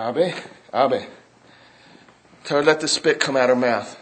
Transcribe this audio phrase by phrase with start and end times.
[0.00, 0.32] Abe,
[0.72, 1.02] Abe.
[2.44, 3.98] Tell her let the spit come out her mouth.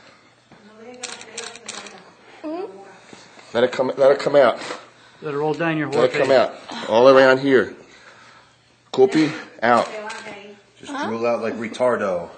[3.53, 3.91] Let it come.
[3.97, 4.61] Let it come out.
[5.23, 6.23] Let it roll down your whole Let it face.
[6.23, 6.55] come out.
[6.89, 7.75] All around here.
[8.93, 9.89] Kupi, out.
[10.79, 12.31] Just drool out like retardo.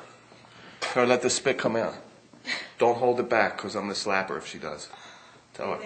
[0.81, 1.95] Tell her let the spit come out.
[2.79, 4.89] Don't hold it back, because I'm the slapper if she does.
[5.53, 5.79] Tell her.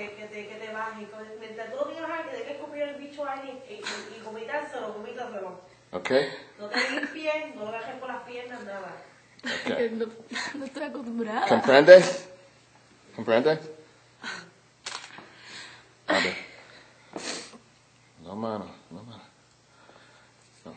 [5.94, 6.30] Okay?
[6.64, 8.96] No te limpies, no lo agarres por las piernas, nada.
[9.66, 9.90] Okay.
[9.98, 10.06] No,
[10.54, 11.46] no estoy acostumbrada.
[11.46, 12.02] Comprende?
[13.14, 13.58] Comprende?
[16.08, 16.34] Abe.
[18.22, 19.22] No mano, no mano.
[20.64, 20.74] No,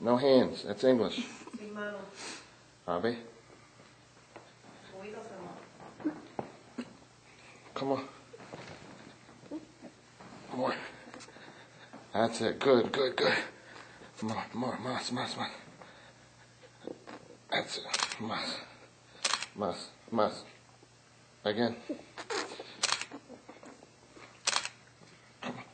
[0.00, 1.26] no hands, that's English.
[1.58, 1.96] Sin mano.
[2.86, 3.16] Abe,
[4.92, 6.12] Vomitárselo.
[7.72, 8.04] come on.
[10.54, 10.74] More.
[12.12, 13.32] That's it, good, good, good.
[14.22, 15.50] More, more, más, más, más.
[17.50, 18.60] That's it, más.
[19.56, 20.44] Más, más.
[21.44, 21.76] Again.
[25.40, 25.64] Come on,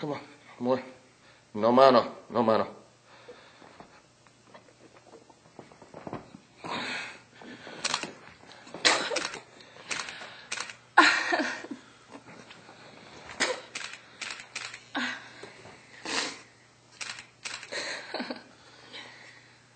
[0.00, 0.20] come on,
[0.58, 0.82] more.
[1.52, 2.83] No mano, no mano.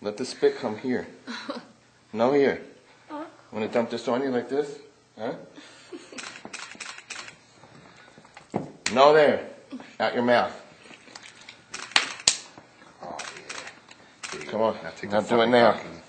[0.08, 1.06] Let the spit come here.
[2.14, 2.62] No here.
[3.10, 3.28] Want
[3.60, 4.78] to dump this on you like this?
[5.18, 5.34] Huh?
[8.94, 9.46] No there.
[10.00, 10.50] Out your mouth.
[13.02, 13.18] Oh,
[14.32, 14.44] yeah.
[14.46, 14.76] Come on.
[14.82, 15.72] Now take Now the do it now.
[15.74, 16.02] fucking-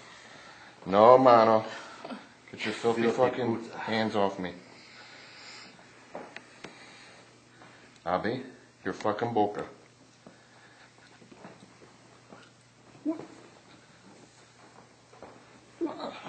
[0.86, 1.66] No, mano.
[2.54, 3.76] Get your filthy Filthy fucking boots.
[3.76, 4.54] hands off me.
[8.06, 8.44] Abby,
[8.86, 9.66] you're fucking boca.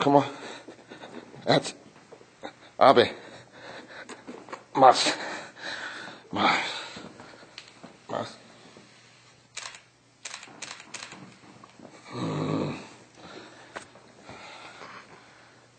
[0.01, 0.25] Come on.
[1.45, 1.75] That's
[2.79, 3.11] Abi.
[4.75, 5.15] Mas.
[6.33, 6.65] Mas.
[8.09, 8.37] Mas.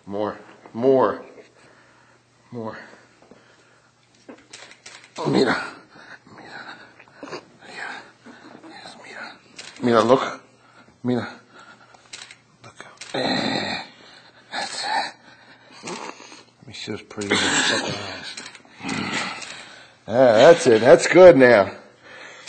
[0.05, 0.37] More.
[0.73, 1.25] More.
[2.51, 2.77] More.
[5.27, 5.57] Mira.
[6.35, 6.61] Mira.
[7.65, 7.89] Mira.
[8.69, 9.31] Yes, mira.
[9.81, 10.41] Mira, look.
[11.03, 11.27] Mira.
[12.63, 12.85] Look.
[13.15, 13.81] Eh.
[14.51, 15.13] That's it.
[16.81, 17.93] Let me see those pretty little.
[20.07, 20.81] Ah, that's it.
[20.81, 21.71] That's good now.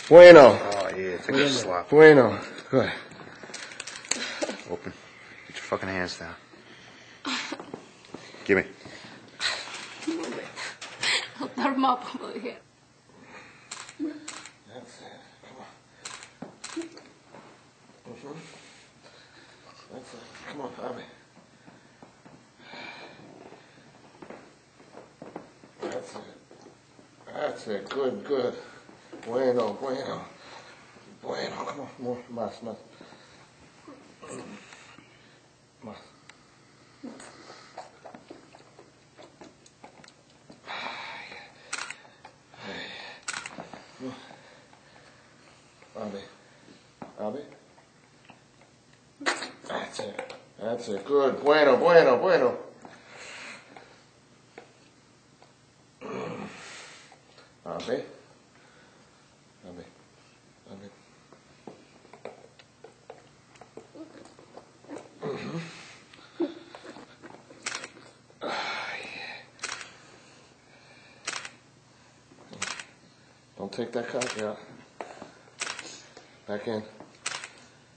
[0.09, 0.59] Bueno.
[0.59, 1.19] Oh, yeah.
[1.19, 1.91] Take a good slap.
[1.91, 2.41] Bueno.
[2.71, 2.91] Good.
[4.71, 4.92] Open.
[5.48, 6.34] Get your fucking hands down.
[8.47, 8.65] Give me.
[11.56, 12.54] Normal, como dije.
[14.72, 15.21] That's it.
[15.44, 15.66] Come on.
[18.09, 18.37] Mhm.
[19.92, 20.21] That's it.
[20.48, 21.04] Come on, Abby.
[25.82, 26.21] That's it.
[27.52, 27.86] That's it.
[27.90, 28.54] Good, good.
[29.26, 30.24] Bueno, bueno.
[31.22, 31.88] Bueno, come on.
[31.98, 32.18] More.
[32.30, 32.76] Más, más.
[35.82, 35.96] Más.
[45.94, 46.18] Abby.
[47.20, 47.41] Abby.
[49.68, 50.34] That's it.
[50.58, 51.04] That's it.
[51.04, 51.42] Good.
[51.42, 52.72] Bueno, bueno, bueno.
[65.22, 65.60] Mhm.
[68.42, 69.38] Ah, yeah.
[73.56, 74.58] Don't take that cock out.
[76.48, 76.82] Back in.